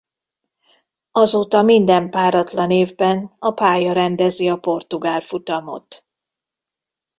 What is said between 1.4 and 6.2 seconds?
minden páratlan évben a pálya rendezi a portugál futamot.